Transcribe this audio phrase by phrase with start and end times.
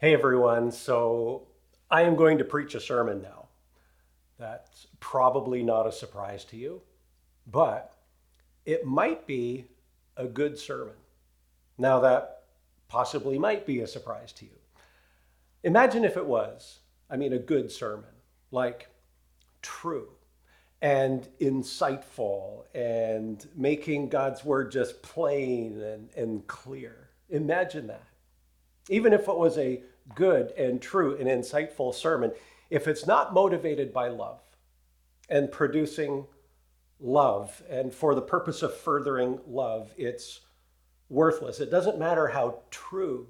[0.00, 1.48] Hey everyone, so
[1.90, 3.48] I am going to preach a sermon now.
[4.38, 6.82] That's probably not a surprise to you,
[7.48, 7.92] but
[8.64, 9.66] it might be
[10.16, 10.94] a good sermon.
[11.78, 12.44] Now, that
[12.86, 14.52] possibly might be a surprise to you.
[15.64, 16.78] Imagine if it was,
[17.10, 18.14] I mean, a good sermon,
[18.52, 18.86] like
[19.62, 20.10] true
[20.80, 27.08] and insightful and making God's word just plain and, and clear.
[27.30, 28.04] Imagine that.
[28.90, 29.82] Even if it was a
[30.14, 32.32] good and true and insightful sermon,
[32.70, 34.40] if it's not motivated by love
[35.28, 36.26] and producing
[37.00, 40.40] love and for the purpose of furthering love, it's
[41.08, 41.60] worthless.
[41.60, 43.28] It doesn't matter how true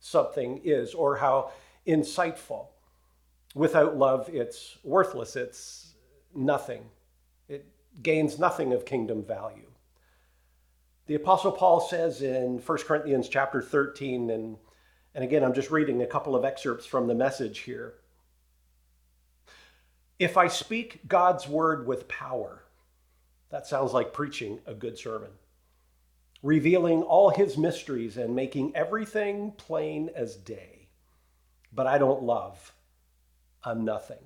[0.00, 1.50] something is or how
[1.86, 2.68] insightful.
[3.54, 5.36] Without love, it's worthless.
[5.36, 5.94] It's
[6.34, 6.84] nothing.
[7.48, 7.66] It
[8.02, 9.70] gains nothing of kingdom value.
[11.06, 14.56] The apostle Paul says in 1 Corinthians chapter 13 and
[15.14, 17.94] and again, I'm just reading a couple of excerpts from the message here.
[20.18, 22.64] If I speak God's word with power,
[23.50, 25.30] that sounds like preaching a good sermon.
[26.42, 30.88] Revealing all his mysteries and making everything plain as day.
[31.72, 32.72] But I don't love.
[33.62, 34.18] I'm nothing.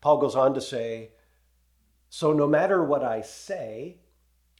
[0.00, 1.10] Paul goes on to say,
[2.08, 3.98] So no matter what I say,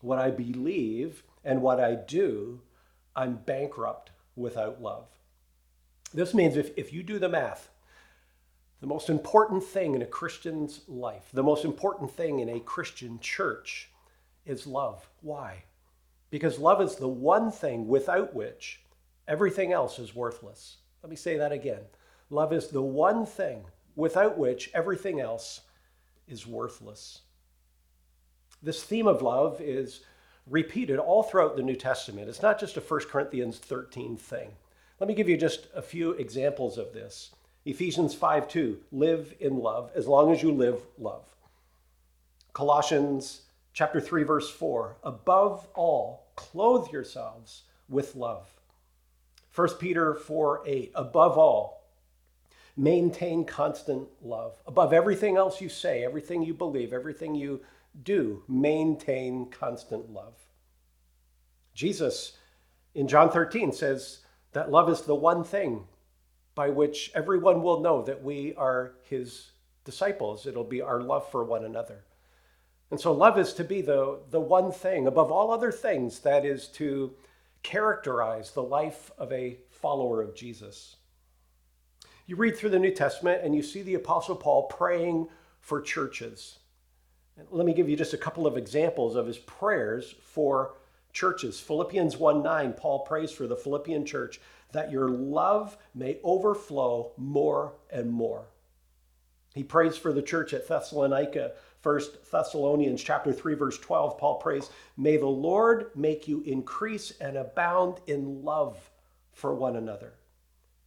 [0.01, 2.61] what I believe, and what I do,
[3.15, 5.09] I'm bankrupt without love.
[6.15, 7.71] This means if, if you do the math,
[8.81, 13.19] the most important thing in a Christian's life, the most important thing in a Christian
[13.21, 13.91] church
[14.45, 15.09] is love.
[15.23, 15.65] Why?
[16.31, 18.83] Because love is the one thing without which
[19.27, 20.77] everything else is worthless.
[21.03, 21.83] Let me say that again.
[22.31, 23.65] Love is the one thing
[23.95, 25.63] without which everything else
[26.29, 27.23] is worthless.
[28.63, 30.01] This theme of love is
[30.49, 32.29] repeated all throughout the New Testament.
[32.29, 34.51] It's not just a 1 Corinthians 13 thing.
[35.01, 37.33] Let me give you just a few examples of this.
[37.65, 41.25] Ephesians 5 2, live in love as long as you live love.
[42.53, 43.43] Colossians
[43.73, 48.49] chapter 3 verse 4, above all, clothe yourselves with love.
[49.55, 51.91] 1 Peter 4 8, above all,
[52.77, 54.55] maintain constant love.
[54.67, 57.61] Above everything else you say, everything you believe, everything you
[58.03, 60.35] do maintain constant love.
[61.75, 62.37] Jesus
[62.95, 64.21] in John 13 says
[64.53, 65.85] that love is the one thing
[66.55, 69.51] by which everyone will know that we are his
[69.85, 70.47] disciples.
[70.47, 72.05] It'll be our love for one another.
[72.91, 76.47] And so love is to be the, the one thing above all other things that
[76.47, 77.13] is to
[77.63, 80.97] characterize the life of a follower of Jesus.
[82.27, 85.29] You read through the New Testament and you see the Apostle Paul praying
[85.61, 86.61] for churches.
[87.51, 90.75] Let me give you just a couple of examples of his prayers for
[91.13, 91.61] churches.
[91.61, 94.41] Philippians 1 9, Paul prays for the Philippian church
[94.73, 98.47] that your love may overflow more and more.
[99.55, 101.53] He prays for the church at Thessalonica.
[101.81, 107.37] First Thessalonians chapter 3 verse 12 Paul prays, "May the Lord make you increase and
[107.37, 108.91] abound in love
[109.33, 110.15] for one another."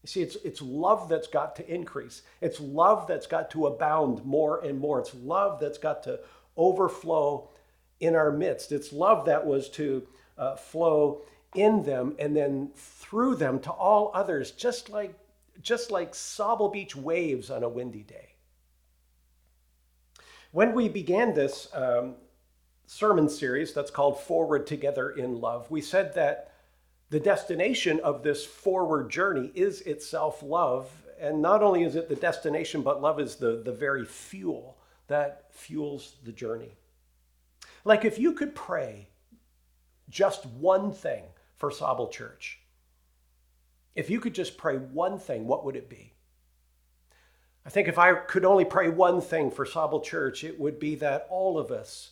[0.04, 2.22] You see, it's, it's love that's got to increase.
[2.42, 5.00] It's love that's got to abound more and more.
[5.00, 6.22] It's love that's got to
[6.59, 7.50] overflow
[8.00, 8.72] in our midst.
[8.72, 10.06] It's love that was to
[10.38, 11.22] uh, flow
[11.56, 15.16] in them and then through them to all others, just like
[15.62, 18.36] just like Sauble Beach waves on a windy day.
[20.52, 22.16] When we began this um,
[22.88, 26.53] sermon series that's called Forward Together in Love, we said that
[27.09, 30.90] the destination of this forward journey is itself love.
[31.19, 34.79] And not only is it the destination, but love is the, the very fuel
[35.09, 36.75] that fuels the journey.
[37.84, 39.09] Like if you could pray
[40.09, 41.24] just one thing
[41.58, 42.59] for Sauble Church,
[43.96, 46.14] if you could just pray one thing, what would it be?
[47.66, 50.96] I think if I could only pray one thing for Sauble Church, it would be
[50.96, 52.12] that all of us,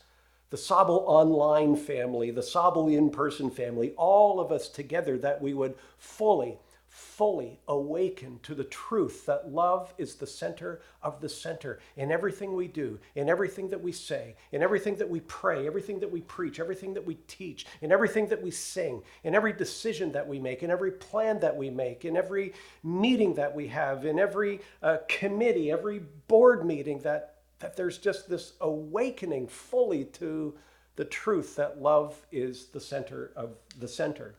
[0.50, 5.54] the Sauble online family, the Sauble in person family, all of us together, that we
[5.54, 6.58] would fully
[6.98, 12.56] fully awaken to the truth that love is the center of the center in everything
[12.56, 16.22] we do, in everything that we say, in everything that we pray, everything that we
[16.22, 20.40] preach, everything that we teach, in everything that we sing, in every decision that we
[20.40, 22.52] make, in every plan that we make, in every
[22.84, 28.28] meeting that we have, in every uh, committee, every board meeting, that, that there's just
[28.28, 30.58] this awakening fully to
[30.96, 34.34] the truth that love is the center of the center.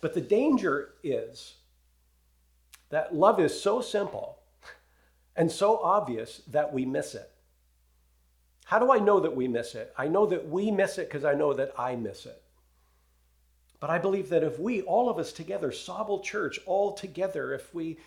[0.00, 1.54] But the danger is
[2.88, 4.38] that love is so simple
[5.36, 7.30] and so obvious that we miss it.
[8.64, 9.92] How do I know that we miss it?
[9.96, 12.40] I know that we miss it because I know that I miss it.
[13.80, 17.74] But I believe that if we, all of us together, Sauble Church, all together, if
[17.74, 17.98] we,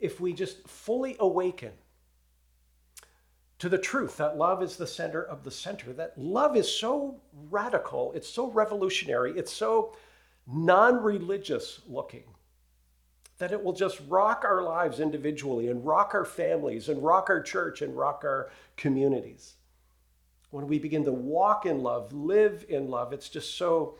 [0.00, 1.72] if we just fully awaken
[3.60, 7.20] to the truth that love is the center of the center, that love is so
[7.48, 9.96] radical, it's so revolutionary, it's so
[10.50, 12.24] non religious looking
[13.38, 17.40] that it will just rock our lives individually and rock our families and rock our
[17.40, 19.54] church and rock our communities.
[20.50, 23.96] When we begin to walk in love, live in love, it's just so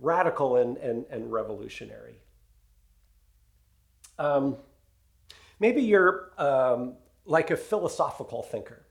[0.00, 2.22] radical and, and, and revolutionary.
[4.18, 4.56] Um,
[5.60, 6.94] maybe you're um,
[7.26, 8.84] like a philosophical thinker.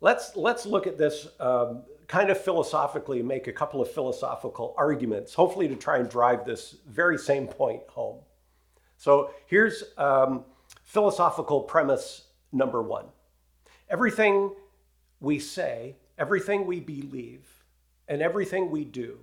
[0.00, 1.82] Let's, let's look at this um,
[2.12, 6.76] kind of philosophically, make a couple of philosophical arguments, hopefully to try and drive this
[6.86, 8.18] very same point home.
[8.98, 10.44] So here's um,
[10.84, 13.06] philosophical premise number one
[13.88, 14.54] everything
[15.20, 17.48] we say, everything we believe,
[18.08, 19.18] and everything we do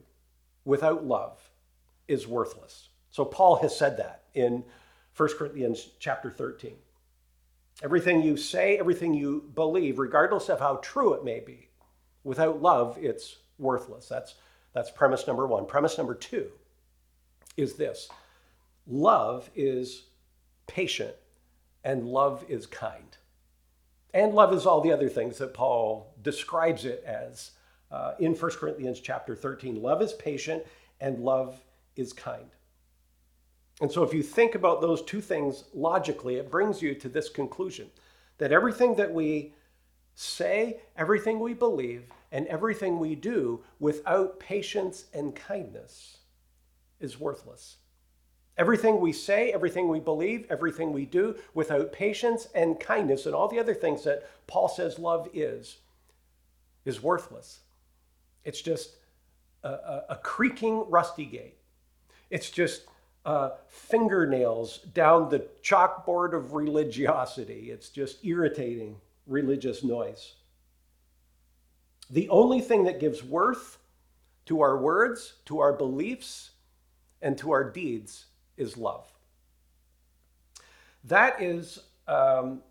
[0.65, 1.37] without love
[2.07, 2.89] is worthless.
[3.11, 4.63] So Paul has said that in
[5.15, 6.73] 1 Corinthians chapter 13.
[7.83, 11.68] Everything you say, everything you believe, regardless of how true it may be,
[12.23, 14.07] without love, it's worthless.
[14.07, 14.35] That's,
[14.73, 15.65] that's premise number one.
[15.65, 16.49] Premise number two
[17.57, 18.09] is this
[18.87, 20.05] love is
[20.67, 21.13] patient
[21.83, 23.17] and love is kind.
[24.13, 27.51] And love is all the other things that Paul describes it as
[27.91, 29.81] uh, in 1 Corinthians chapter 13.
[29.81, 30.63] Love is patient
[30.99, 31.59] and love
[31.95, 32.49] is kind.
[33.81, 37.29] And so if you think about those two things logically, it brings you to this
[37.29, 37.89] conclusion
[38.37, 39.53] that everything that we
[40.19, 46.17] say, everything we believe, and everything we do without patience and kindness
[46.99, 47.77] is worthless.
[48.57, 53.47] Everything we say, everything we believe, everything we do without patience and kindness and all
[53.47, 55.77] the other things that Paul says love is,
[56.83, 57.61] is worthless.
[58.43, 58.97] It's just
[59.63, 61.55] a, a, a creaking rusty gate.
[62.29, 62.81] It's just
[63.25, 67.71] uh, fingernails down the chalkboard of religiosity.
[67.71, 68.97] It's just irritating
[69.29, 70.33] religious noise.
[72.09, 73.77] The only thing that gives worth
[74.47, 76.51] to our words, to our beliefs,
[77.21, 78.25] and to our deeds
[78.57, 79.05] is love.
[81.03, 82.61] That is um,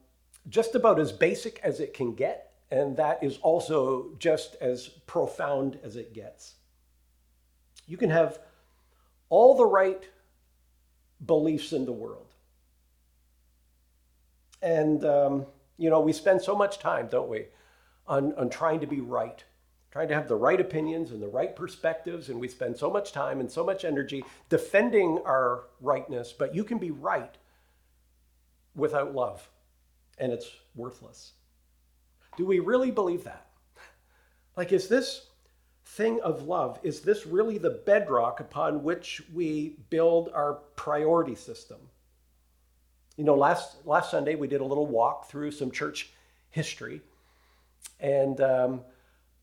[0.48, 5.78] just about as basic as it can get, and that is also just as profound
[5.84, 6.56] as it gets.
[7.86, 8.40] You can have
[9.30, 10.02] all the right
[11.24, 12.34] beliefs in the world.
[14.60, 15.46] And, um,
[15.78, 17.46] you know, we spend so much time, don't we,
[18.06, 19.42] on, on trying to be right
[19.90, 23.12] trying to have the right opinions and the right perspectives, and we spend so much
[23.12, 27.36] time and so much energy defending our rightness, but you can be right
[28.74, 29.48] without love,
[30.18, 31.32] and it's worthless.
[32.36, 33.46] Do we really believe that?
[34.56, 35.26] Like, is this
[35.84, 41.78] thing of love, is this really the bedrock upon which we build our priority system?
[43.18, 46.10] You know, last, last Sunday we did a little walk through some church
[46.50, 47.02] history,
[48.00, 48.80] and um,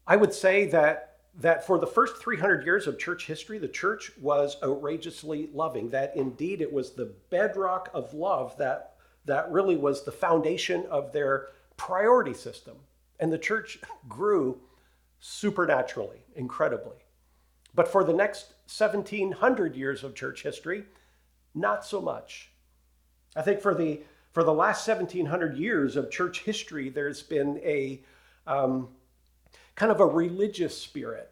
[0.08, 4.12] I would say that that for the first 300 years of church history, the church
[4.22, 5.90] was outrageously loving.
[5.90, 8.94] That indeed it was the bedrock of love that,
[9.26, 12.78] that really was the foundation of their priority system.
[13.20, 14.62] And the church grew
[15.20, 16.98] supernaturally, incredibly.
[17.74, 20.86] But for the next 1700 years of church history,
[21.54, 22.52] not so much.
[23.36, 24.02] I think for the,
[24.32, 28.02] for the last 1700 years of church history, there's been a,
[28.48, 28.90] um,
[29.76, 31.32] kind of a religious spirit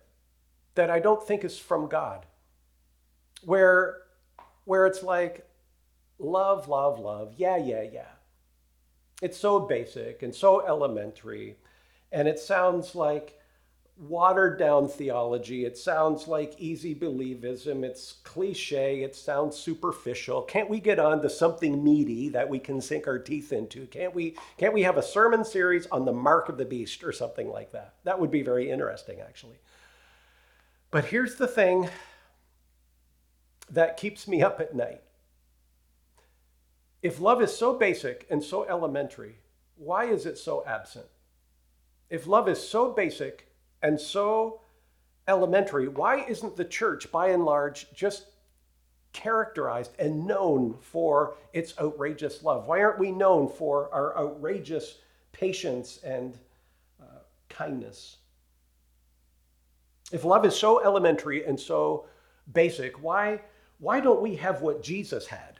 [0.75, 2.25] that I don't think is from God,
[3.43, 3.99] where,
[4.65, 5.47] where it's like,
[6.19, 8.11] love, love, love, yeah, yeah, yeah.
[9.21, 11.57] It's so basic and so elementary,
[12.11, 13.39] and it sounds like
[13.97, 15.65] watered down theology.
[15.65, 17.83] It sounds like easy believism.
[17.83, 19.03] It's cliche.
[19.03, 20.41] It sounds superficial.
[20.41, 23.85] Can't we get on to something meaty that we can sink our teeth into?
[23.87, 27.11] Can't we, can't we have a sermon series on the mark of the beast or
[27.11, 27.95] something like that?
[28.03, 29.57] That would be very interesting, actually.
[30.89, 31.89] But here's the thing
[33.69, 35.01] that keeps me up at night.
[37.01, 39.37] If love is so basic and so elementary,
[39.75, 41.07] why is it so absent?
[42.09, 43.52] If love is so basic
[43.83, 44.61] and so
[45.27, 48.25] elementary, why isn't the church, by and large, just
[49.11, 52.67] characterized and known for its outrageous love?
[52.67, 54.97] Why aren't we known for our outrageous
[55.31, 56.37] patience and
[57.01, 58.17] uh, kindness?
[60.11, 62.05] If love is so elementary and so
[62.51, 63.41] basic, why,
[63.79, 65.59] why don't we have what Jesus had?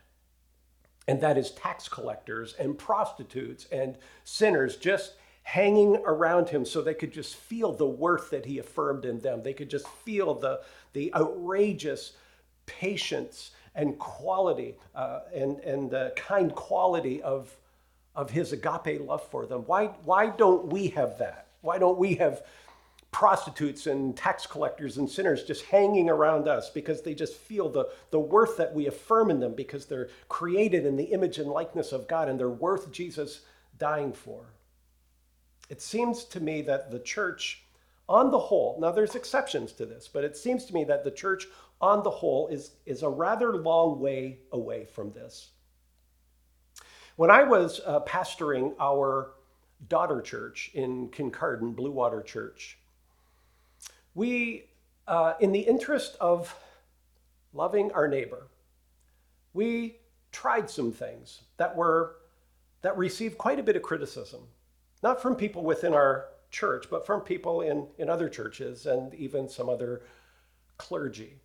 [1.08, 5.13] And that is tax collectors and prostitutes and sinners just
[5.44, 9.44] hanging around him so they could just feel the worth that he affirmed in them.
[9.44, 10.62] They could just feel the,
[10.94, 12.14] the outrageous
[12.66, 17.56] patience and quality uh, and, and the kind quality of,
[18.16, 19.62] of his agape love for them.
[19.62, 21.48] Why, why don't we have that?
[21.62, 22.44] Why don't we have
[23.12, 27.88] prostitutes and tax collectors and sinners just hanging around us because they just feel the,
[28.10, 31.92] the worth that we affirm in them because they're created in the image and likeness
[31.92, 33.42] of God and they're worth Jesus
[33.78, 34.46] dying for?
[35.74, 37.63] It seems to me that the church,
[38.08, 41.10] on the whole, now there's exceptions to this, but it seems to me that the
[41.10, 41.48] church
[41.82, 45.50] on the whole, is, is a rather long way away from this.
[47.15, 49.32] When I was uh, pastoring our
[49.89, 52.77] daughter church in Kincardine, Blue Water Church,
[54.13, 54.65] we,
[55.08, 56.56] uh, in the interest of
[57.51, 58.46] loving our neighbor,
[59.56, 59.96] we
[60.32, 62.18] tried some things that were
[62.84, 64.42] that received quite a bit of criticism,
[65.03, 69.50] not from people within our church, but from people in, in other churches and even
[69.50, 70.01] some other
[70.77, 71.41] clergy.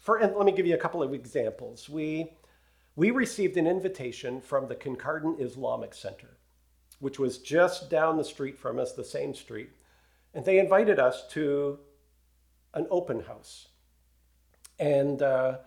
[0.00, 1.88] For, and let me give you a couple of examples.
[1.88, 2.32] We,
[2.94, 6.38] we received an invitation from the Kincardine Islamic Center,
[7.00, 9.70] which was just down the street from us, the same street.
[10.32, 11.80] And they invited us to
[12.72, 13.68] an open house.
[14.78, 15.58] And uh,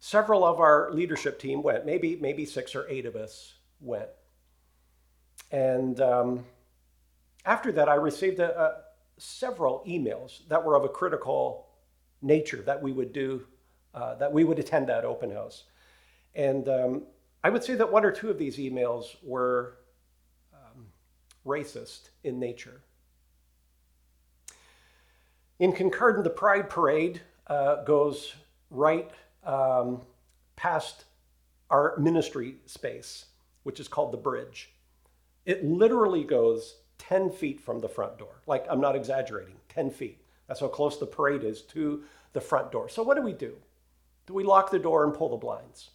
[0.00, 4.08] several of our leadership team went, maybe, maybe six or eight of us went.
[5.52, 6.44] And um,
[7.44, 8.76] after that, I received a, a,
[9.18, 11.68] several emails that were of a critical
[12.22, 13.44] nature that we would do
[13.94, 15.64] uh, that we would attend that open house.
[16.34, 17.02] And um,
[17.44, 19.76] I would say that one or two of these emails were
[20.54, 20.86] um,
[21.44, 22.80] racist in nature.
[25.58, 28.34] In Kincardine, the Pride Parade uh, goes
[28.70, 29.10] right
[29.44, 30.00] um,
[30.56, 31.04] past
[31.68, 33.26] our ministry space,
[33.64, 34.72] which is called the bridge.
[35.44, 38.42] It literally goes 10 feet from the front door.
[38.46, 40.24] Like, I'm not exaggerating, 10 feet.
[40.46, 42.88] That's how close the parade is to the front door.
[42.88, 43.54] So, what do we do?
[44.26, 45.90] Do we lock the door and pull the blinds?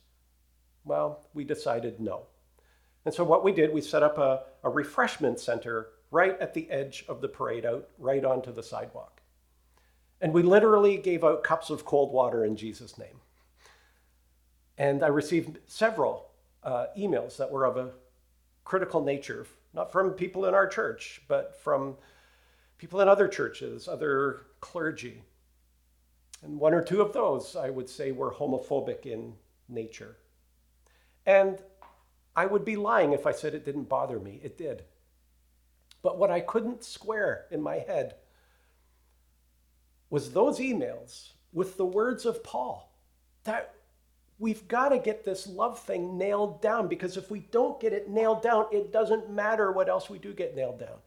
[0.84, 2.24] Well, we decided no.
[3.06, 6.70] And so what we did, we set up a, a refreshment center right at the
[6.70, 9.22] edge of the parade out, right onto the sidewalk.
[10.20, 13.22] And we literally gave out cups of cold water in Jesus' name.
[14.78, 16.32] And I received several
[16.64, 17.92] uh, emails that were of a
[18.68, 21.96] critical nature, not from people in our church, but from
[22.78, 25.22] people in other churches, other clergy.
[26.44, 29.36] And one or two of those, I would say, were homophobic in
[29.70, 30.18] nature.
[31.26, 31.64] And
[32.36, 34.42] I would be lying if I said it didn't bother me.
[34.44, 34.84] It did.
[36.02, 38.16] But what I couldn't square in my head
[40.10, 42.94] was those emails with the words of Paul
[43.46, 43.76] that
[44.40, 48.10] we've got to get this love thing nailed down because if we don't get it
[48.10, 50.98] nailed down, it doesn't matter what else we do get nailed down.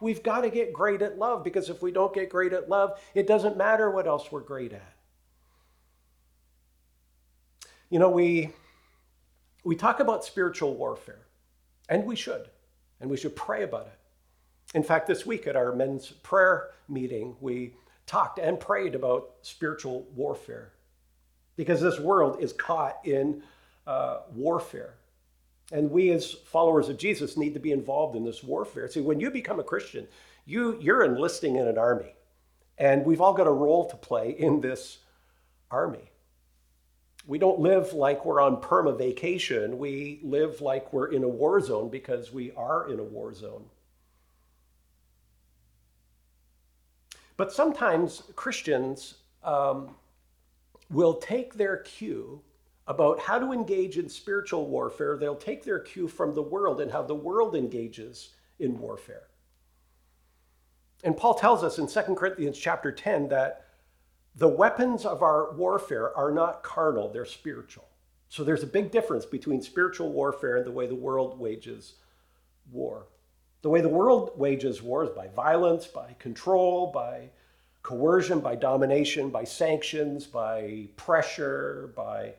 [0.00, 3.00] We've got to get great at love because if we don't get great at love,
[3.14, 4.92] it doesn't matter what else we're great at.
[7.90, 8.50] You know, we,
[9.62, 11.26] we talk about spiritual warfare,
[11.88, 12.50] and we should,
[13.00, 14.76] and we should pray about it.
[14.76, 17.74] In fact, this week at our men's prayer meeting, we
[18.06, 20.73] talked and prayed about spiritual warfare
[21.56, 23.42] because this world is caught in
[23.86, 24.94] uh, warfare.
[25.72, 28.88] And we, as followers of Jesus, need to be involved in this warfare.
[28.88, 30.06] See, when you become a Christian,
[30.44, 32.14] you, you're enlisting in an army.
[32.76, 34.98] And we've all got a role to play in this
[35.70, 36.10] army.
[37.26, 39.78] We don't live like we're on perma vacation.
[39.78, 43.64] We live like we're in a war zone because we are in a war zone.
[47.36, 49.94] But sometimes Christians um,
[50.90, 52.42] will take their cue
[52.86, 56.92] about how to engage in spiritual warfare, they'll take their cue from the world and
[56.92, 59.28] how the world engages in warfare.
[61.02, 63.64] And Paul tells us in 2 Corinthians chapter 10 that
[64.36, 67.88] the weapons of our warfare are not carnal, they're spiritual.
[68.28, 71.94] So there's a big difference between spiritual warfare and the way the world wages
[72.70, 73.06] war.
[73.62, 77.30] The way the world wages war is by violence, by control, by
[77.84, 82.34] coercion, by domination, by sanctions, by pressure, by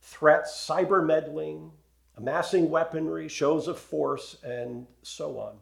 [0.00, 1.72] threats, cyber meddling,
[2.16, 5.56] amassing weaponry, shows of force, and so on.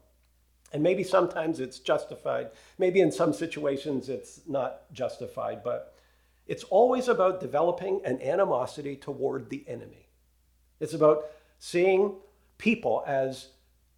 [0.74, 2.50] And maybe sometimes it's justified.
[2.78, 5.94] Maybe in some situations it's not justified, but
[6.46, 10.06] it's always about developing an animosity toward the enemy.
[10.80, 11.24] It's about
[11.58, 12.16] seeing
[12.58, 13.48] people as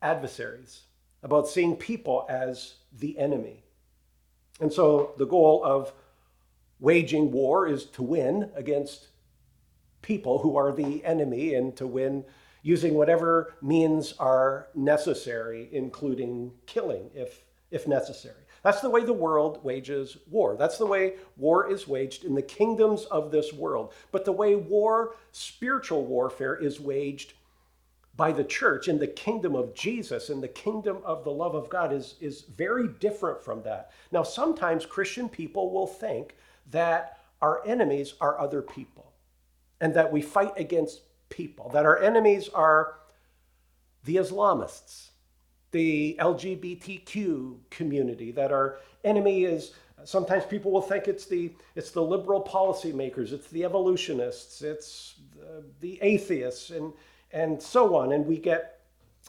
[0.03, 0.83] adversaries,
[1.25, 3.64] about seeing people as the enemy.
[4.61, 5.93] And so the goal of
[6.81, 9.09] waging war is to win against
[10.03, 12.25] people who are the enemy and to win
[12.63, 18.37] using whatever means are necessary, including killing if, if necessary.
[18.63, 20.57] That's the way the world wages war.
[20.57, 23.93] That's the way war is waged in the kingdoms of this world.
[24.11, 27.35] But the way war, spiritual warfare, is waged
[28.17, 31.69] by the church in the kingdom of Jesus in the kingdom of the love of
[31.69, 33.91] God is, is very different from that.
[34.13, 36.37] Now, sometimes Christian people will think
[36.71, 39.13] that our enemies are other people
[39.81, 43.01] and that we fight against people, that our enemies are
[44.05, 45.11] the Islamists,
[45.73, 49.73] the LGBTQ community, that our enemy is
[50.05, 55.65] sometimes people will think it's the it's the liberal policymakers, it's the evolutionists, it's the,
[55.81, 56.93] the atheists and
[57.35, 58.13] and so on.
[58.13, 58.81] And we get,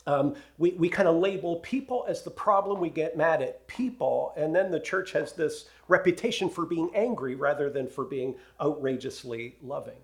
[0.08, 2.80] um, we, we kind of label people as the problem.
[2.80, 4.34] We get mad at people.
[4.38, 9.58] And then the church has this reputation for being angry rather than for being outrageously
[9.62, 9.98] loving.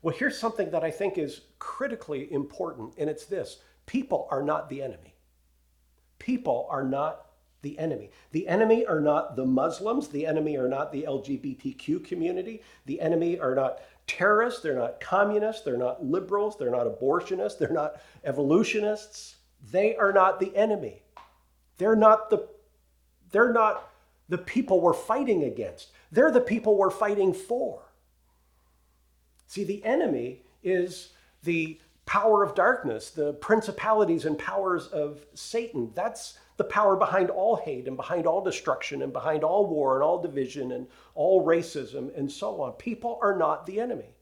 [0.00, 4.68] Well, here's something that I think is critically important, and it's this people are not
[4.68, 5.14] the enemy.
[6.18, 7.24] People are not
[7.62, 8.10] the enemy.
[8.30, 10.08] The enemy are not the Muslims.
[10.08, 12.62] The enemy are not the LGBTQ community.
[12.84, 17.70] The enemy are not terrorists, they're not communists, they're not liberals, they're not abortionists, they're
[17.70, 19.36] not evolutionists.
[19.70, 21.02] They are not the enemy.
[21.78, 22.46] They're not the
[23.30, 23.90] they're not
[24.28, 25.90] the people we're fighting against.
[26.12, 27.82] They're the people we're fighting for.
[29.48, 31.10] See, the enemy is
[31.42, 35.90] the power of darkness, the principalities and powers of Satan.
[35.94, 40.04] That's the power behind all hate and behind all destruction and behind all war and
[40.04, 42.72] all division and all racism and so on.
[42.72, 44.14] People are not the enemy.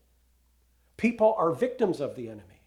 [0.97, 2.63] People are victims of the enemy.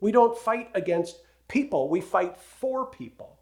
[0.00, 1.16] We don't fight against
[1.48, 3.38] people, we fight for people.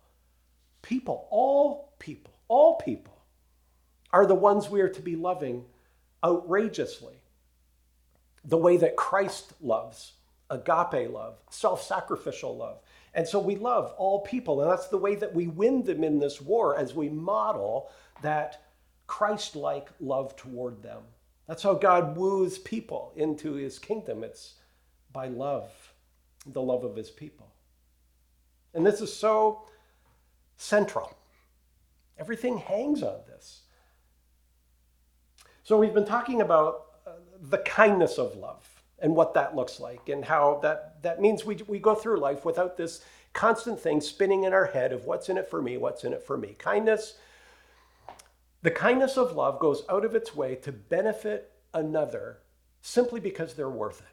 [0.82, 3.16] People, all people, all people
[4.12, 5.64] are the ones we are to be loving
[6.24, 7.14] outrageously.
[8.44, 10.12] The way that Christ loves,
[10.48, 12.80] agape love, self sacrificial love.
[13.14, 14.62] And so we love all people.
[14.62, 17.90] And that's the way that we win them in this war as we model
[18.22, 18.62] that
[19.06, 21.02] Christ like love toward them.
[21.48, 24.22] That's how God woos people into his kingdom.
[24.22, 24.54] It's
[25.12, 25.72] by love,
[26.46, 27.52] the love of his people.
[28.72, 29.62] And this is so
[30.56, 31.16] central.
[32.18, 33.62] Everything hangs on this.
[35.64, 38.69] So we've been talking about uh, the kindness of love
[39.00, 42.44] and what that looks like and how that, that means we, we go through life
[42.44, 46.04] without this constant thing spinning in our head of what's in it for me, what's
[46.04, 46.54] in it for me.
[46.58, 47.16] Kindness,
[48.62, 52.38] the kindness of love goes out of its way to benefit another
[52.82, 54.06] simply because they're worth it.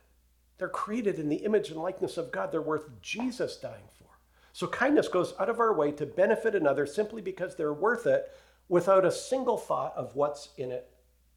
[0.57, 2.51] They're created in the image and likeness of God.
[2.51, 4.07] They're worth Jesus dying for.
[4.53, 8.31] So kindness goes out of our way to benefit another simply because they're worth it
[8.69, 10.89] without a single thought of what's in it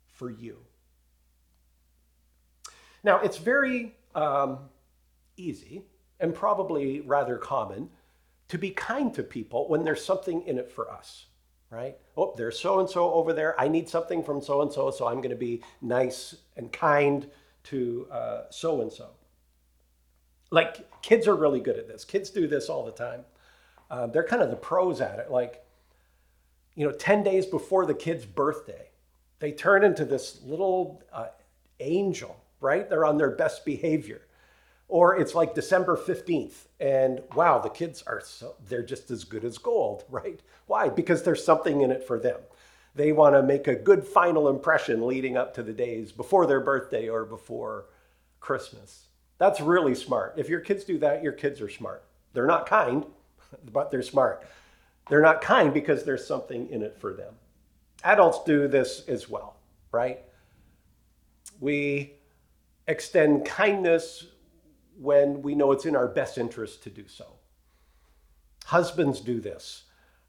[0.08, 0.58] for you.
[3.02, 4.58] Now, it's very um,
[5.36, 5.82] easy
[6.18, 7.88] and probably rather common
[8.48, 11.26] to be kind to people when there's something in it for us,
[11.70, 11.96] right?
[12.16, 13.58] Oh, there's so and so over there.
[13.60, 17.30] I need something from so and so, so I'm going to be nice and kind
[17.64, 18.06] to
[18.50, 19.10] so and so.
[20.50, 22.04] Like kids are really good at this.
[22.04, 23.24] Kids do this all the time.
[23.90, 25.30] Uh, they're kind of the pros at it.
[25.30, 25.64] Like,
[26.74, 28.88] you know, 10 days before the kid's birthday,
[29.40, 31.28] they turn into this little uh,
[31.80, 32.88] angel right?
[32.88, 34.23] They're on their best behavior.
[34.88, 39.44] Or it's like December 15th, and wow, the kids are so, they're just as good
[39.44, 40.40] as gold, right?
[40.66, 40.88] Why?
[40.88, 42.40] Because there's something in it for them.
[42.94, 46.61] They want to make a good final impression leading up to the days before their
[46.61, 47.87] birthday or before
[48.40, 49.07] Christmas.
[49.38, 50.35] That's really smart.
[50.37, 52.05] If your kids do that, your kids are smart.
[52.33, 53.07] They're not kind,
[53.73, 54.44] but they're smart.
[55.09, 57.35] They're not kind because there's something in it for them.
[58.03, 59.57] Adults do this as well,
[59.92, 60.20] right?
[61.61, 62.14] We
[62.90, 64.26] extend kindness
[64.98, 67.37] when we know it's in our best interest to do so.
[68.64, 69.85] Husbands do this,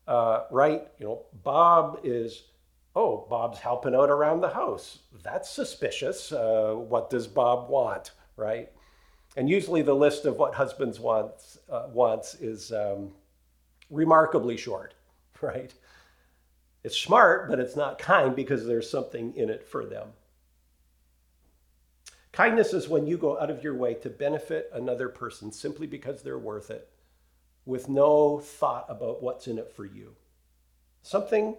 [0.08, 0.88] uh, right?
[1.00, 2.44] You know, Bob is,
[2.96, 5.00] oh, Bob's helping out around the house.
[5.24, 6.32] That's suspicious.
[6.32, 8.70] Uh, what does Bob want, right?
[9.36, 13.12] And usually the list of what husbands wants, uh, wants is um,
[13.90, 14.94] remarkably short,
[15.42, 15.74] right?
[16.84, 20.10] It's smart, but it's not kind because there's something in it for them.
[22.32, 26.22] Kindness is when you go out of your way to benefit another person simply because
[26.22, 26.90] they're worth it,
[27.66, 30.16] with no thought about what's in it for you.
[31.02, 31.56] Something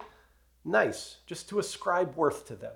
[0.65, 2.73] nice, just to ascribe worth to them.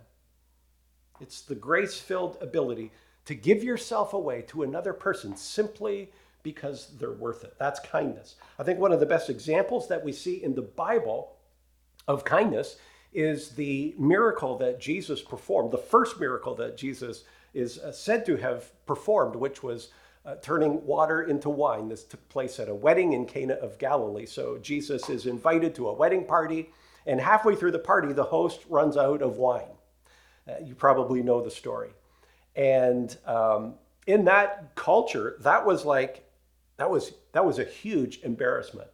[1.19, 2.91] It's the grace filled ability
[3.25, 6.11] to give yourself away to another person simply
[6.43, 7.55] because they're worth it.
[7.57, 8.35] That's kindness.
[8.59, 11.33] I think one of the best examples that we see in the Bible
[12.07, 12.77] of kindness
[13.11, 17.23] is the miracle that Jesus performed, the first miracle that Jesus
[17.57, 19.89] is uh, said to have performed, which was
[20.25, 21.89] uh, turning water into wine.
[21.89, 24.25] This took place at a wedding in Cana of Galilee.
[24.25, 26.69] So Jesus is invited to a wedding party,
[27.05, 29.75] and halfway through the party, the host runs out of wine.
[30.47, 31.89] Uh, you probably know the story.
[32.55, 36.23] And um, in that culture, that was like,
[36.77, 38.89] that was, that was a huge embarrassment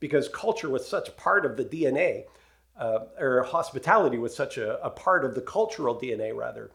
[0.00, 2.24] because culture was such part of the DNA,
[2.78, 6.70] uh, or hospitality was such a, a, part of the cultural DNA, rather,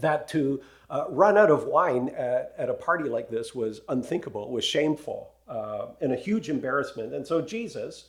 [0.00, 4.50] that to uh, run out of wine at, at, a party like this was unthinkable,
[4.50, 7.14] was shameful, uh, and a huge embarrassment.
[7.14, 8.06] And so Jesus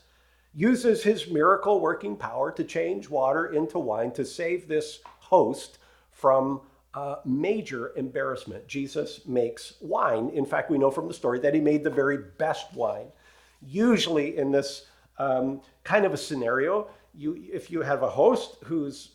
[0.53, 5.79] uses his miracle working power to change water into wine to save this host
[6.11, 6.61] from
[6.93, 8.67] uh, major embarrassment.
[8.67, 10.29] Jesus makes wine.
[10.29, 13.07] In fact, we know from the story that he made the very best wine.
[13.61, 14.87] Usually, in this
[15.17, 19.11] um, kind of a scenario, you, if you have a host who's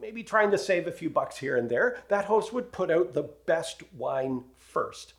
[0.00, 3.12] maybe trying to save a few bucks here and there, that host would put out
[3.12, 5.14] the best wine first.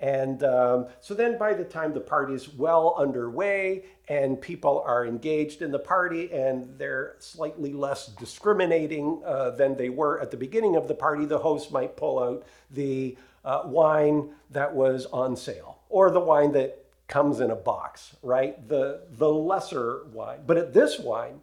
[0.00, 5.60] And um, so then by the time the party's well underway and people are engaged
[5.60, 10.76] in the party and they're slightly less discriminating uh, than they were at the beginning
[10.76, 15.78] of the party, the host might pull out the uh, wine that was on sale
[15.88, 18.68] or the wine that comes in a box, right?
[18.68, 20.40] The, the lesser wine.
[20.46, 21.40] But at this wine,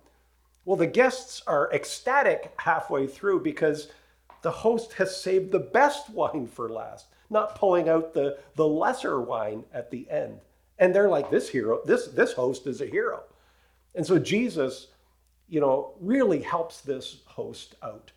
[0.65, 3.87] well, the guests are ecstatic halfway through because
[4.41, 9.21] the host has saved the best wine for last not pulling out the, the lesser
[9.21, 10.39] wine at the end.
[10.77, 13.23] And they're like, this hero, this, this host is a hero.
[13.93, 14.87] And so Jesus,
[15.47, 18.11] you know, really helps this host out.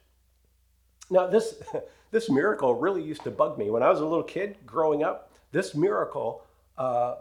[1.10, 1.62] Now, this,
[2.10, 3.70] this miracle really used to bug me.
[3.70, 6.42] When I was a little kid growing up, this miracle
[6.76, 7.16] uh,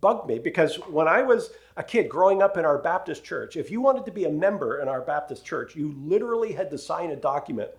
[0.00, 3.70] bugged me because when I was a kid growing up in our Baptist church, if
[3.70, 7.10] you wanted to be a member in our Baptist church, you literally had to sign
[7.10, 7.70] a document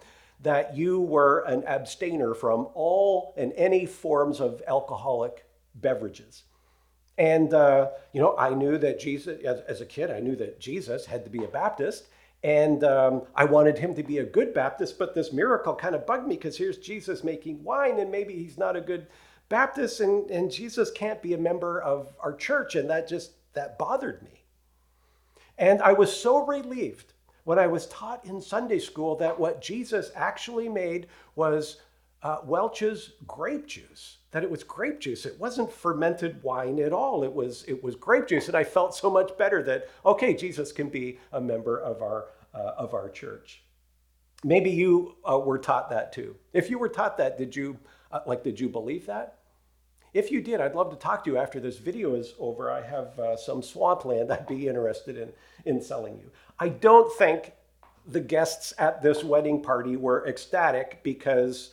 [0.41, 6.43] that you were an abstainer from all and any forms of alcoholic beverages.
[7.17, 10.59] And, uh, you know, I knew that Jesus, as, as, a kid, I knew that
[10.59, 12.07] Jesus had to be a Baptist.
[12.43, 16.05] And um, I wanted him to be a good Baptist, but this miracle kind of
[16.05, 19.07] bugged me because here's Jesus making wine, and maybe he's not a good
[19.49, 22.75] Baptist, and, and Jesus can't be a member of our church.
[22.75, 24.43] And that just, that bothered me.
[25.57, 30.11] And I was so relieved when I was taught in Sunday school that what Jesus
[30.15, 31.77] actually made was
[32.23, 35.27] uh, Welch's grape juice, that it was grape juice.
[35.27, 37.23] It wasn't fermented wine at all.
[37.23, 38.47] It was, it was grape juice.
[38.47, 42.29] And I felt so much better that, okay, Jesus can be a member of our,
[42.55, 43.61] uh, of our church.
[44.43, 46.35] Maybe you uh, were taught that too.
[46.51, 47.77] If you were taught that, did you,
[48.11, 49.39] uh, like, did you believe that?
[50.13, 52.71] If you did, I'd love to talk to you after this video is over.
[52.71, 55.33] I have uh, some swampland I'd be interested in,
[55.65, 56.31] in selling you.
[56.59, 57.51] I don't think
[58.07, 61.71] the guests at this wedding party were ecstatic because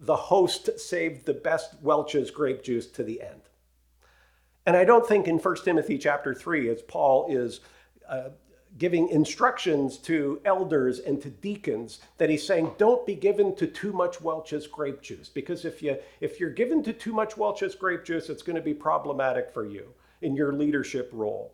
[0.00, 3.40] the host saved the best Welch's grape juice to the end.
[4.66, 7.60] And I don't think in 1 Timothy chapter 3, as Paul is
[8.08, 8.30] uh,
[8.78, 13.92] giving instructions to elders and to deacons that he's saying don't be given to too
[13.92, 18.04] much Welch's grape juice because if you if you're given to too much Welch's grape
[18.04, 19.88] juice it's going to be problematic for you
[20.22, 21.52] in your leadership role.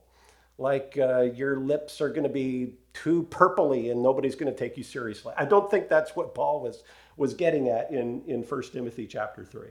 [0.57, 4.77] Like uh, your lips are going to be too purpley and nobody's going to take
[4.77, 5.35] you seriously.
[5.37, 6.85] I don't think that's what Paul was
[7.17, 9.69] was getting at in in 1 Timothy chapter 3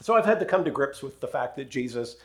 [0.00, 2.16] so I've had to come to grips with the fact that Jesus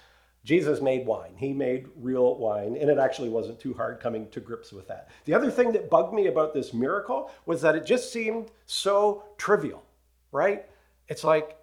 [0.44, 1.36] Jesus made wine.
[1.38, 5.10] He made real wine, and it actually wasn't too hard coming to grips with that.
[5.26, 9.24] The other thing that bugged me about this miracle was that it just seemed so
[9.38, 9.84] trivial,
[10.32, 10.66] right?
[11.08, 11.58] It's like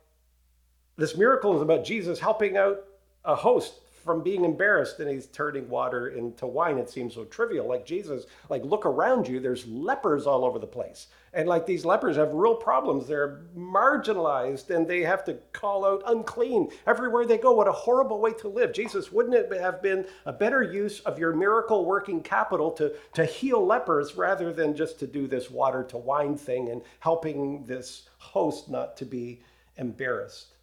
[0.96, 2.84] this miracle is about Jesus helping out
[3.24, 6.78] a host from being embarrassed and he's turning water into wine.
[6.78, 7.68] It seems so trivial.
[7.68, 11.08] Like Jesus, like look around you, there's lepers all over the place.
[11.32, 13.06] And like these lepers have real problems.
[13.06, 17.52] They're marginalized and they have to call out unclean everywhere they go.
[17.52, 18.72] What a horrible way to live.
[18.72, 23.24] Jesus, wouldn't it have been a better use of your miracle working capital to, to
[23.24, 28.08] heal lepers rather than just to do this water to wine thing and helping this
[28.18, 29.42] host not to be
[29.76, 30.54] embarrassed?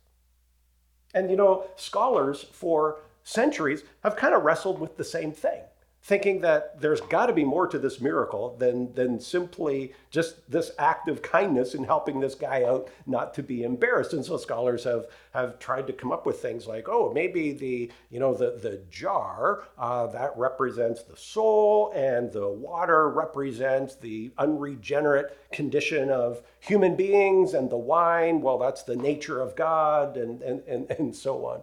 [1.13, 5.61] And you know, scholars for centuries have kind of wrestled with the same thing,
[6.01, 10.71] thinking that there's got to be more to this miracle than, than simply just this
[10.79, 14.13] act of kindness in helping this guy out not to be embarrassed.
[14.13, 17.91] And so scholars have, have tried to come up with things like, oh, maybe the,
[18.09, 24.31] you know, the, the jar uh, that represents the soul and the water represents the
[24.37, 30.41] unregenerate condition of human beings and the wine, well, that's the nature of God and,
[30.41, 31.61] and, and, and so on.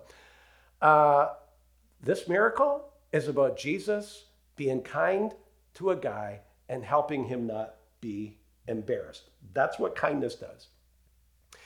[0.82, 1.28] Uh,
[2.04, 4.24] this miracle is about Jesus
[4.56, 5.32] being kind
[5.74, 8.36] to a guy and helping him not be
[8.68, 9.30] embarrassed.
[9.52, 10.68] That's what kindness does.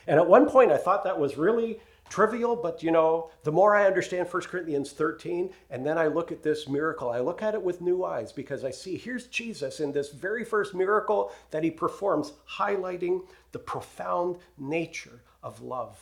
[0.07, 3.75] And at one point, I thought that was really trivial, but you know, the more
[3.75, 7.55] I understand 1 Corinthians 13, and then I look at this miracle, I look at
[7.55, 11.65] it with new eyes because I see here's Jesus in this very first miracle that
[11.65, 13.23] he performs, highlighting
[13.53, 15.99] the profound nature of love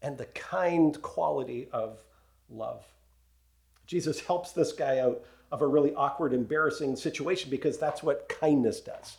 [0.00, 2.02] and the kind quality of
[2.48, 2.84] love.
[3.90, 8.80] Jesus helps this guy out of a really awkward, embarrassing situation because that's what kindness
[8.80, 9.16] does.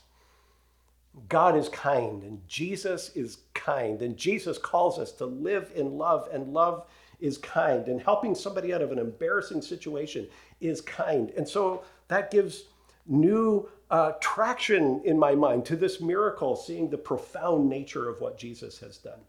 [1.27, 6.29] God is kind and Jesus is kind, and Jesus calls us to live in love,
[6.31, 6.85] and love
[7.19, 10.25] is kind, and helping somebody out of an embarrassing situation
[10.61, 11.31] is kind.
[11.31, 12.63] And so that gives
[13.05, 18.37] new uh, traction in my mind to this miracle, seeing the profound nature of what
[18.37, 19.19] Jesus has done.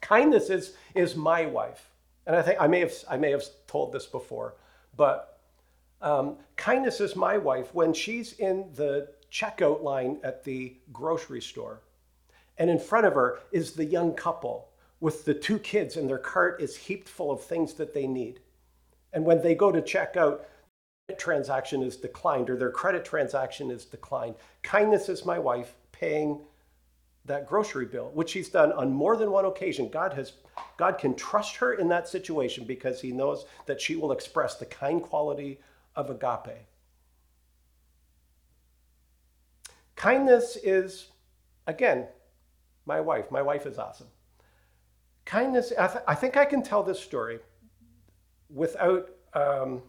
[0.00, 1.88] Kindness is, is my wife.
[2.26, 4.54] And I think I may have, I may have told this before,
[4.96, 5.40] but
[6.02, 11.80] um, kindness is my wife when she's in the checkout line at the grocery store.
[12.58, 14.68] And in front of her is the young couple
[15.00, 18.40] with the two kids, and their cart is heaped full of things that they need.
[19.12, 20.46] And when they go to check out,
[21.18, 24.34] transaction is declined or their credit transaction is declined.
[24.62, 26.40] Kindness is my wife paying
[27.26, 29.88] that grocery bill, which she's done on more than one occasion.
[29.88, 30.32] God has
[30.76, 34.66] God can trust her in that situation because he knows that she will express the
[34.66, 35.60] kind quality
[35.94, 36.66] of agape.
[39.96, 41.08] Kindness is,
[41.66, 42.06] again,
[42.84, 43.30] my wife.
[43.30, 44.08] My wife is awesome.
[45.24, 47.40] Kindness, I, th- I think I can tell this story
[48.48, 49.82] without, um,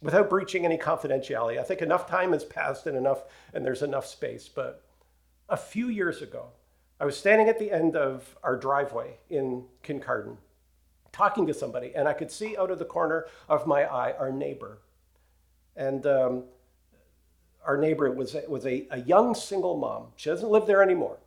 [0.00, 1.58] without breaching any confidentiality.
[1.58, 4.48] I think enough time has passed and enough, and there's enough space.
[4.48, 4.84] But
[5.50, 6.46] a few years ago,
[6.98, 10.36] I was standing at the end of our driveway in Kincardine
[11.12, 14.30] talking to somebody, and I could see out of the corner of my eye our
[14.30, 14.78] neighbor.
[15.76, 16.44] And um,
[17.66, 20.08] our neighbor was, was a, a young single mom.
[20.16, 21.18] She doesn't live there anymore.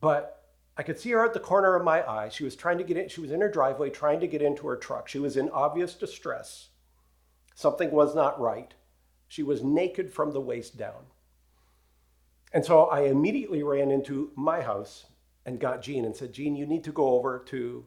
[0.00, 0.44] But
[0.76, 2.28] I could see her at the corner of my eye.
[2.28, 4.66] She was trying to get in, she was in her driveway trying to get into
[4.68, 5.08] her truck.
[5.08, 6.68] She was in obvious distress.
[7.54, 8.72] Something was not right.
[9.26, 11.04] She was naked from the waist down.
[12.52, 15.06] And so I immediately ran into my house
[15.44, 17.84] and got Jean and said, Jean, you need to go over to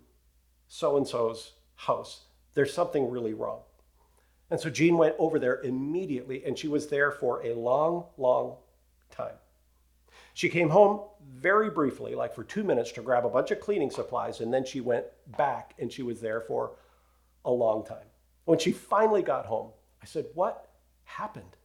[0.67, 2.25] so and so's house.
[2.53, 3.61] There's something really wrong.
[4.49, 8.57] And so Jean went over there immediately, and she was there for a long, long
[9.09, 9.35] time.
[10.33, 11.01] She came home
[11.33, 14.65] very briefly, like for two minutes, to grab a bunch of cleaning supplies, and then
[14.65, 15.05] she went
[15.37, 16.73] back and she was there for
[17.45, 18.05] a long time.
[18.45, 19.71] When she finally got home,
[20.01, 20.69] I said, What
[21.03, 21.55] happened?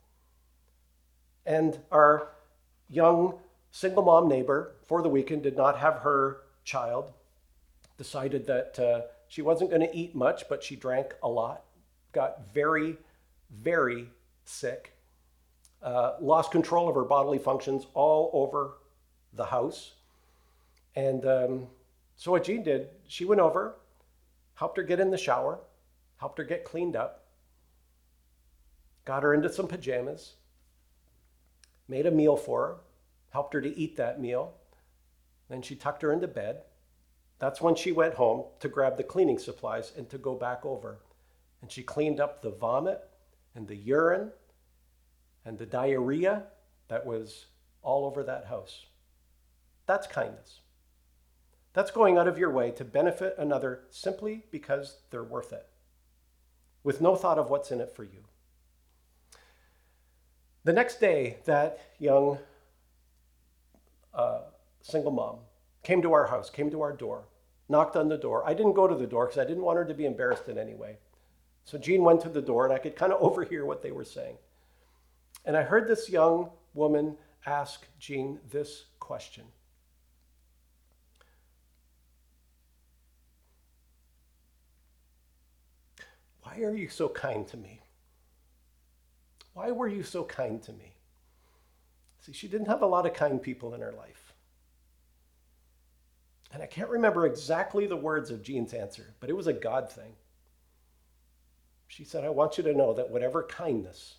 [1.44, 2.30] And our
[2.88, 3.38] young
[3.70, 7.12] single mom neighbor for the weekend did not have her child,
[7.98, 11.62] decided that uh, she wasn't going to eat much, but she drank a lot
[12.16, 12.96] got very,
[13.50, 14.08] very
[14.46, 14.94] sick,
[15.82, 18.78] uh, lost control of her bodily functions all over
[19.34, 19.92] the house.
[20.96, 21.66] And um,
[22.16, 23.74] so, what Jean did, she went over,
[24.54, 25.58] helped her get in the shower,
[26.16, 27.26] helped her get cleaned up,
[29.04, 30.36] got her into some pajamas,
[31.88, 32.76] made a meal for her,
[33.30, 34.54] helped her to eat that meal.
[35.48, 36.62] Then she tucked her into bed.
[37.38, 40.98] That's when she went home to grab the cleaning supplies and to go back over
[41.60, 43.00] and she cleaned up the vomit
[43.54, 44.30] and the urine
[45.44, 46.44] and the diarrhea
[46.88, 47.46] that was
[47.82, 48.86] all over that house.
[49.86, 50.60] That's kindness.
[51.72, 55.66] That's going out of your way to benefit another simply because they're worth it,
[56.82, 58.24] with no thought of what's in it for you.
[60.66, 62.38] The next day, that young
[64.12, 64.40] uh,
[64.82, 65.36] single mom
[65.84, 67.28] came to our house, came to our door,
[67.68, 68.42] knocked on the door.
[68.44, 70.58] I didn't go to the door because I didn't want her to be embarrassed in
[70.58, 70.98] any way.
[71.62, 74.02] So Jean went to the door, and I could kind of overhear what they were
[74.02, 74.38] saying.
[75.44, 79.44] And I heard this young woman ask Jean this question
[86.42, 87.85] Why are you so kind to me?
[89.56, 90.92] Why were you so kind to me?
[92.20, 94.34] See, she didn't have a lot of kind people in her life.
[96.52, 99.90] And I can't remember exactly the words of Jean's answer, but it was a God
[99.90, 100.12] thing.
[101.88, 104.16] She said, I want you to know that whatever kindness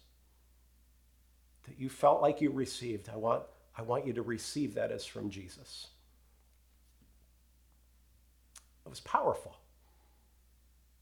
[1.67, 3.43] that you felt like you received, I want,
[3.77, 5.85] I want you to receive that as from Jesus.
[8.87, 9.55] It was powerful.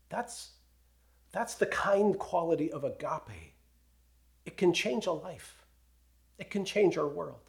[0.10, 0.50] That's,
[1.32, 3.55] that's the kind quality of agape.
[4.45, 5.65] It can change a life,
[6.38, 7.39] it can change our world.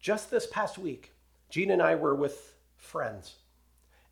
[0.00, 1.12] Just this past week,
[1.48, 3.36] Jean and I were with friends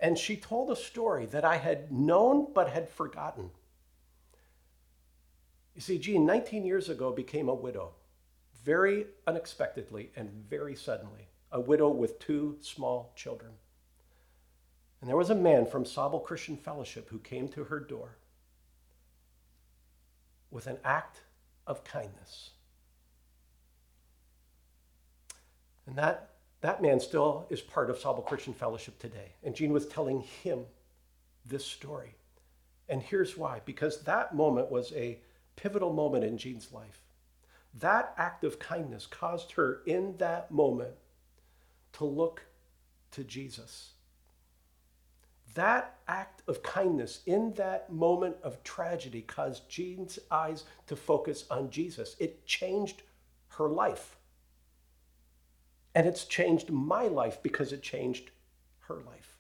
[0.03, 3.51] and she told a story that I had known but had forgotten.
[5.77, 7.93] You see, Jean, 19 years ago, became a widow,
[8.65, 13.53] very unexpectedly and very suddenly, a widow with two small children.
[15.01, 18.17] And there was a man from Sauble Christian Fellowship who came to her door
[20.53, 21.23] with an act
[21.67, 22.51] of kindness.
[25.87, 29.33] And that, that man still is part of Sauble Christian Fellowship today.
[29.43, 30.61] And Jean was telling him
[31.45, 32.15] this story.
[32.89, 35.19] And here's why because that moment was a
[35.57, 37.01] pivotal moment in Jean's life.
[37.81, 40.95] That act of kindness caused her in that moment
[41.95, 42.45] to look
[43.13, 43.93] to Jesus.
[45.55, 51.71] That act of kindness in that moment of tragedy caused Jean's eyes to focus on
[51.71, 52.17] Jesus.
[52.19, 53.03] It changed
[53.49, 54.17] her life.
[55.95, 58.31] And it's changed my life because it changed
[58.81, 59.37] her life.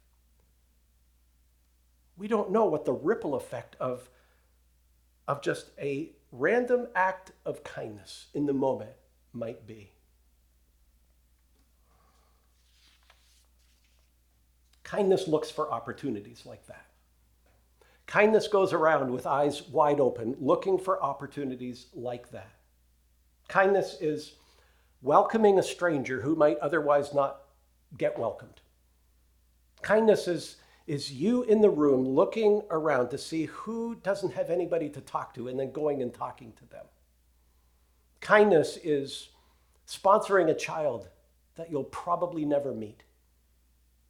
[2.16, 4.11] We don't know what the ripple effect of,
[5.27, 8.92] of just a random act of kindness in the moment
[9.33, 9.92] might be.
[14.92, 16.85] Kindness looks for opportunities like that.
[18.07, 22.50] Kindness goes around with eyes wide open, looking for opportunities like that.
[23.48, 24.35] Kindness is
[25.00, 27.40] welcoming a stranger who might otherwise not
[27.96, 28.61] get welcomed.
[29.81, 34.90] Kindness is, is you in the room looking around to see who doesn't have anybody
[34.90, 36.85] to talk to and then going and talking to them.
[38.20, 39.31] Kindness is
[39.88, 41.09] sponsoring a child
[41.55, 43.05] that you'll probably never meet.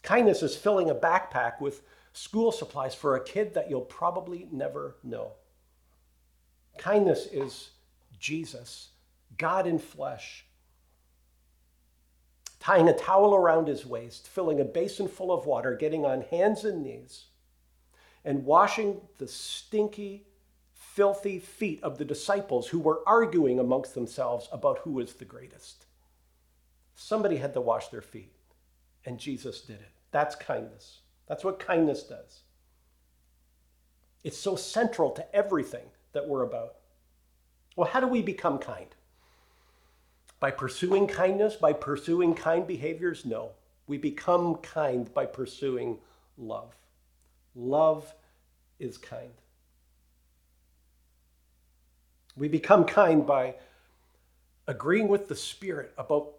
[0.03, 4.97] Kindness is filling a backpack with school supplies for a kid that you'll probably never
[5.03, 5.33] know.
[6.79, 7.71] Kindness is
[8.19, 8.89] Jesus,
[9.39, 10.45] God in flesh,
[12.61, 16.65] tying a towel around his waist, filling a basin full of water, getting on hands
[16.65, 17.27] and knees,
[18.25, 20.27] and washing the stinky,
[20.73, 25.87] filthy feet of the disciples who were arguing amongst themselves about who was the greatest.
[26.95, 28.33] Somebody had to wash their feet,
[29.05, 29.91] and Jesus did it.
[30.11, 31.01] That's kindness.
[31.27, 32.41] That's what kindness does.
[34.25, 36.77] It's so central to everything that we're about.
[37.77, 38.95] Well, how do we become kind?
[40.39, 43.25] By pursuing kindness, by pursuing kind behaviors?
[43.25, 43.53] No.
[43.87, 45.99] We become kind by pursuing
[46.37, 46.75] love.
[47.55, 48.15] Love
[48.79, 49.33] is kind.
[52.37, 53.57] We become kind by
[54.67, 56.33] agreeing with the Spirit about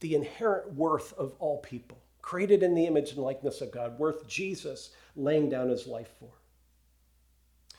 [0.00, 4.26] the inherent worth of all people created in the image and likeness of God, worth
[4.26, 6.30] Jesus laying down his life for.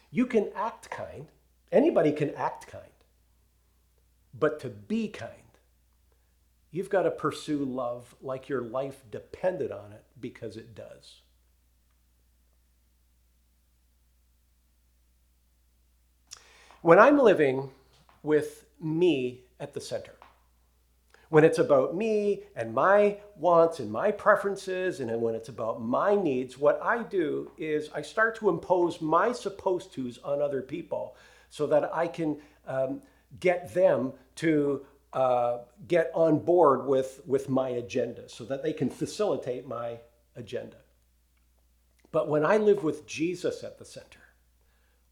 [0.10, 1.28] You can act kind,
[1.70, 2.86] anybody can act kind,
[4.34, 5.32] but to be kind,
[6.72, 11.22] you've got to pursue love like your life depended on it because it does.
[16.82, 17.70] When I'm living
[18.24, 20.17] with me at the center,
[21.30, 26.16] when it's about me and my wants and my preferences, and when it's about my
[26.16, 31.16] needs, what I do is I start to impose my supposed tos on other people
[31.50, 33.02] so that I can um,
[33.40, 38.90] get them to uh, get on board with, with my agenda so that they can
[38.90, 40.00] facilitate my
[40.36, 40.78] agenda.
[42.12, 44.20] But when I live with Jesus at the center,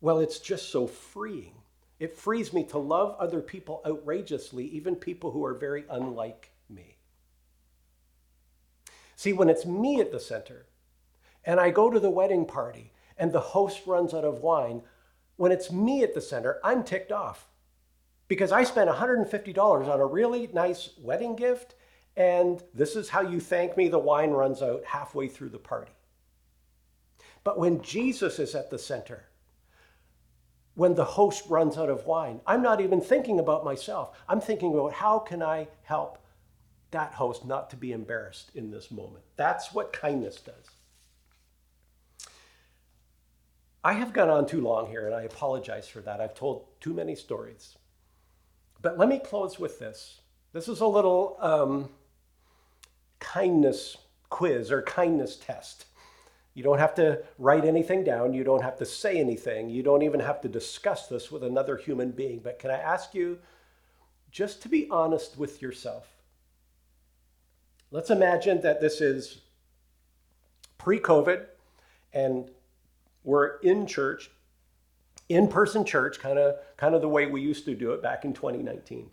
[0.02, 1.56] well, it's just so freeing
[2.00, 6.98] it frees me to love other people outrageously, even people who are very unlike me.
[9.16, 10.66] See, when it's me at the center,
[11.46, 14.82] and I go to the wedding party, and the host runs out of wine,
[15.38, 17.48] when it's me at the center, I'm ticked off
[18.28, 21.76] because I spent $150 on a really nice wedding gift,
[22.18, 25.92] and this is how you thank me the wine runs out halfway through the party.
[27.44, 29.26] But when Jesus is at the center,
[30.76, 32.42] when the host runs out of wine.
[32.46, 34.18] I'm not even thinking about myself.
[34.30, 36.20] I'm thinking about how can I help
[36.92, 39.24] that host not to be embarrassed in this moment.
[39.36, 42.30] That's what kindness does.
[43.84, 46.20] I have gone on too long here, and I apologize for that.
[46.20, 47.78] I've told too many stories.
[48.82, 50.22] But let me close with this.
[50.54, 51.90] This is a little um,
[53.20, 53.98] kindness
[54.30, 55.86] quiz or kindness test.
[56.56, 58.34] You don't have to write anything down.
[58.34, 59.70] You don't have to say anything.
[59.70, 62.40] You don't even have to discuss this with another human being.
[62.40, 63.40] But can I ask you
[64.32, 66.08] just to be honest with yourself?
[67.92, 69.42] Let's imagine that this is
[70.78, 71.46] pre COVID
[72.14, 72.50] and
[73.26, 74.32] we're in church,
[75.28, 78.24] in person church, kind of kind of the way we used to do it back
[78.24, 79.10] in 2019.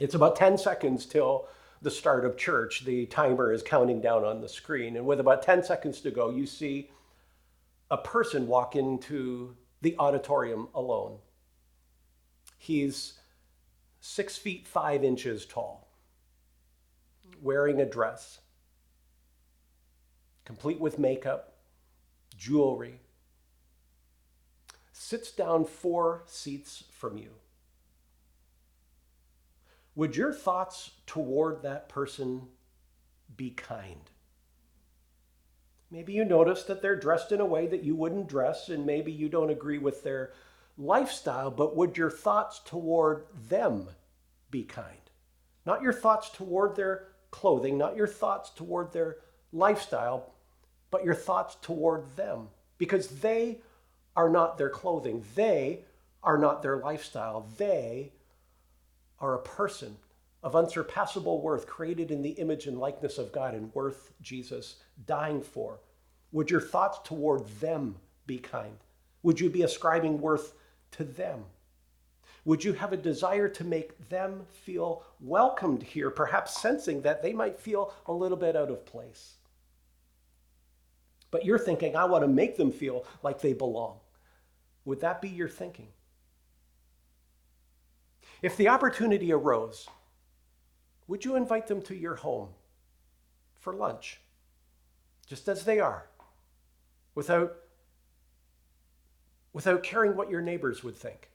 [0.00, 1.48] It's about 10 seconds till
[1.80, 4.96] the start of church, the timer is counting down on the screen.
[4.96, 6.90] And with about 10 seconds to go, you see
[7.90, 11.18] a person walk into the auditorium alone.
[12.58, 13.14] He's
[14.00, 15.88] six feet five inches tall,
[17.40, 18.40] wearing a dress.
[20.44, 21.58] complete with makeup,
[22.34, 23.00] jewelry,
[24.92, 27.30] sits down four seats from you.
[29.98, 32.42] Would your thoughts toward that person
[33.36, 34.08] be kind?
[35.90, 39.10] Maybe you notice that they're dressed in a way that you wouldn't dress, and maybe
[39.10, 40.30] you don't agree with their
[40.76, 43.88] lifestyle, but would your thoughts toward them
[44.52, 45.00] be kind?
[45.66, 49.16] Not your thoughts toward their clothing, not your thoughts toward their
[49.52, 50.32] lifestyle,
[50.92, 52.50] but your thoughts toward them.
[52.78, 53.62] Because they
[54.14, 55.80] are not their clothing, they
[56.22, 58.12] are not their lifestyle, they
[59.20, 59.96] are a person
[60.42, 65.42] of unsurpassable worth, created in the image and likeness of God and worth Jesus dying
[65.42, 65.80] for?
[66.32, 67.96] Would your thoughts toward them
[68.26, 68.76] be kind?
[69.22, 70.54] Would you be ascribing worth
[70.92, 71.44] to them?
[72.44, 77.32] Would you have a desire to make them feel welcomed here, perhaps sensing that they
[77.32, 79.34] might feel a little bit out of place?
[81.30, 83.98] But you're thinking, I want to make them feel like they belong.
[84.84, 85.88] Would that be your thinking?
[88.40, 89.88] If the opportunity arose,
[91.08, 92.50] would you invite them to your home
[93.56, 94.20] for lunch,
[95.26, 96.06] just as they are,
[97.14, 97.56] without,
[99.52, 101.30] without caring what your neighbors would think?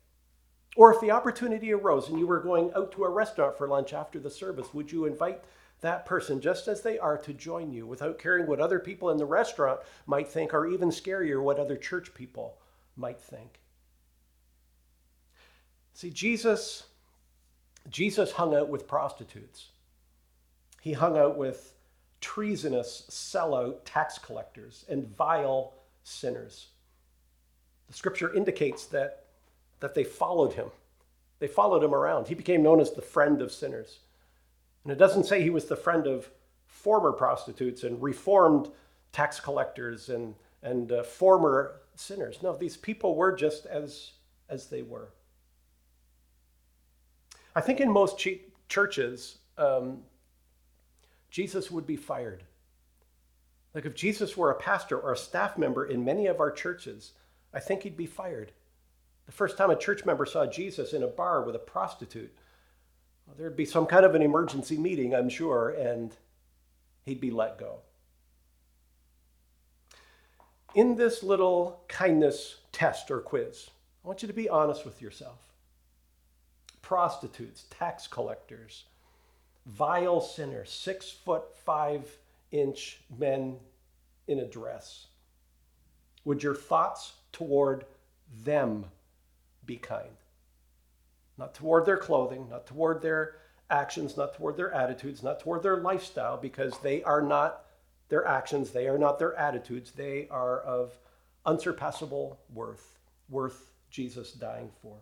[0.75, 3.93] Or if the opportunity arose and you were going out to a restaurant for lunch
[3.93, 5.43] after the service, would you invite
[5.81, 9.17] that person just as they are to join you without caring what other people in
[9.17, 12.57] the restaurant might think, or even scarier, what other church people
[12.95, 13.59] might think?
[15.93, 16.85] See, Jesus
[17.89, 19.69] Jesus hung out with prostitutes.
[20.81, 21.73] He hung out with
[22.21, 25.73] treasonous, sellout tax collectors and vile
[26.03, 26.67] sinners.
[27.87, 29.25] The scripture indicates that,
[29.79, 30.67] that they followed him.
[31.39, 32.27] They followed him around.
[32.27, 33.99] He became known as the friend of sinners.
[34.83, 36.29] And it doesn't say he was the friend of
[36.67, 38.69] former prostitutes and reformed
[39.11, 42.39] tax collectors and, and uh, former sinners.
[42.41, 44.11] No, these people were just as,
[44.49, 45.09] as they were.
[47.55, 48.25] I think in most
[48.67, 49.99] churches, um,
[51.29, 52.43] Jesus would be fired.
[53.73, 57.13] Like if Jesus were a pastor or a staff member in many of our churches,
[57.53, 58.51] I think he'd be fired.
[59.25, 62.35] The first time a church member saw Jesus in a bar with a prostitute,
[63.25, 66.15] well, there'd be some kind of an emergency meeting, I'm sure, and
[67.05, 67.79] he'd be let go.
[70.75, 73.69] In this little kindness test or quiz,
[74.03, 75.52] I want you to be honest with yourself
[76.83, 78.83] prostitutes, tax collectors,
[79.65, 82.07] vile sinners, six foot five
[82.51, 83.57] inch men
[84.27, 85.07] in a dress?
[86.25, 87.85] Would your thoughts toward
[88.43, 88.85] them
[89.65, 90.15] be kind?
[91.37, 93.37] Not toward their clothing, not toward their
[93.69, 97.65] actions, not toward their attitudes, not toward their lifestyle, because they are not
[98.09, 100.97] their actions, they are not their attitudes, they are of
[101.45, 104.97] unsurpassable worth, worth Jesus dying for.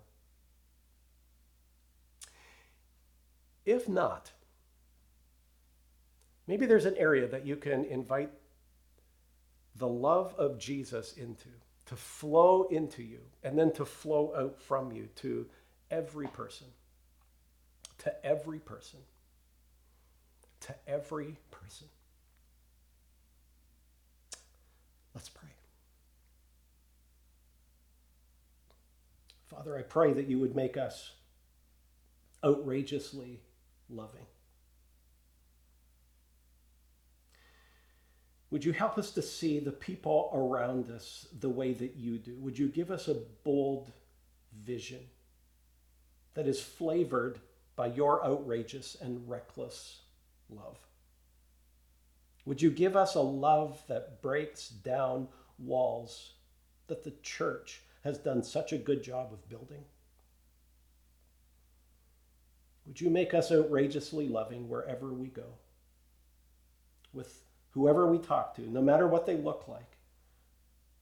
[3.66, 4.32] If not,
[6.48, 8.32] maybe there's an area that you can invite
[9.76, 11.50] the love of Jesus into,
[11.86, 15.46] to flow into you, and then to flow out from you to
[15.90, 16.68] every person.
[18.00, 19.00] To every person.
[20.62, 21.88] To every person.
[25.14, 25.50] Let's pray.
[29.50, 31.12] Father, I pray that you would make us
[32.44, 33.42] outrageously
[33.92, 34.26] loving.
[38.50, 42.36] Would you help us to see the people around us the way that you do?
[42.40, 43.92] Would you give us a bold
[44.66, 45.00] vision
[46.34, 47.40] that is flavored
[47.78, 50.02] by your outrageous and reckless
[50.50, 50.78] love?
[52.46, 56.34] Would you give us a love that breaks down walls
[56.88, 59.86] that the church has done such a good job of building?
[62.92, 65.46] Would you make us outrageously loving wherever we go?
[67.14, 69.96] With whoever we talk to, no matter what they look like,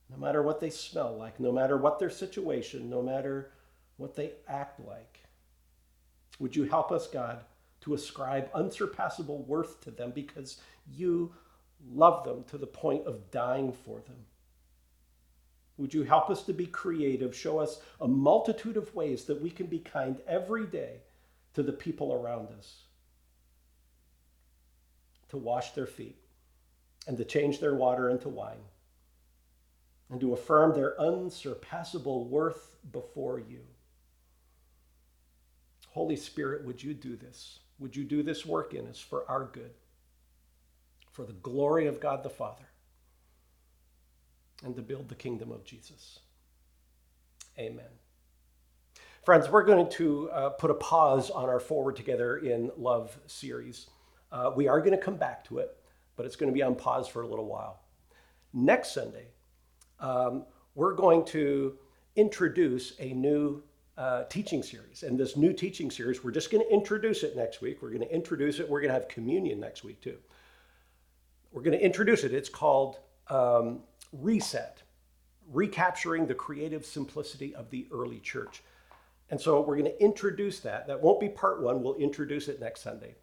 [0.08, 3.50] no matter what they smell like, no matter what their situation, no matter
[3.96, 5.24] what they act like.
[6.38, 7.40] Would you help us, God,
[7.80, 10.60] to ascribe unsurpassable worth to them because
[10.94, 11.34] you
[11.92, 14.26] love them to the point of dying for them?
[15.76, 19.50] Would you help us to be creative, show us a multitude of ways that we
[19.50, 21.00] can be kind every day
[21.54, 22.82] to the people around us
[25.28, 26.16] to wash their feet
[27.06, 28.64] and to change their water into wine
[30.10, 33.60] and to affirm their unsurpassable worth before you.
[35.90, 37.60] Holy Spirit, would you do this?
[37.78, 39.72] Would you do this work in us for our good,
[41.10, 42.70] for the glory of God the Father?
[44.64, 46.20] and to build the kingdom of Jesus.
[47.58, 47.99] Amen.
[49.22, 53.90] Friends, we're going to uh, put a pause on our Forward Together in Love series.
[54.32, 55.76] Uh, we are going to come back to it,
[56.16, 57.82] but it's going to be on pause for a little while.
[58.54, 59.26] Next Sunday,
[59.98, 61.76] um, we're going to
[62.16, 63.62] introduce a new
[63.98, 65.02] uh, teaching series.
[65.02, 67.82] And this new teaching series, we're just going to introduce it next week.
[67.82, 68.66] We're going to introduce it.
[68.66, 70.16] We're going to have communion next week, too.
[71.52, 72.32] We're going to introduce it.
[72.32, 73.80] It's called um,
[74.12, 74.82] Reset
[75.52, 78.62] Recapturing the Creative Simplicity of the Early Church.
[79.30, 80.86] And so we're going to introduce that.
[80.88, 81.82] That won't be part one.
[81.82, 83.14] We'll introduce it next Sunday.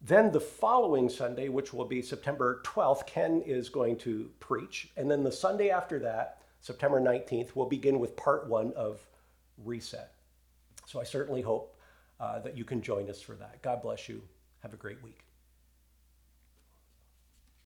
[0.00, 4.90] Then the following Sunday, which will be September 12th, Ken is going to preach.
[4.96, 9.00] And then the Sunday after that, September 19th, we'll begin with part one of
[9.64, 10.12] Reset.
[10.86, 11.76] So I certainly hope
[12.20, 13.60] uh, that you can join us for that.
[13.62, 14.22] God bless you.
[14.62, 15.27] Have a great week.